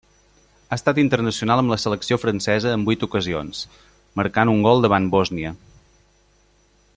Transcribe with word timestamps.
Ha 0.69 0.77
estat 0.77 0.99
internacional 1.01 1.61
amb 1.63 1.73
la 1.73 1.77
selecció 1.83 2.17
francesa 2.23 2.71
en 2.77 2.85
vuit 2.87 3.05
ocasions, 3.09 3.61
marcant 4.21 4.53
un 4.55 4.65
gol 4.69 4.83
davant 4.87 5.07
Bòsnia. 5.17 5.53